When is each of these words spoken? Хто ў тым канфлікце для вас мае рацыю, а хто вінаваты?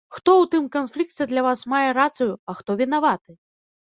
Хто 0.13 0.31
ў 0.37 0.45
тым 0.53 0.63
канфлікце 0.75 1.27
для 1.31 1.43
вас 1.47 1.59
мае 1.73 1.81
рацыю, 1.97 2.33
а 2.49 2.57
хто 2.63 2.77
вінаваты? 2.81 3.37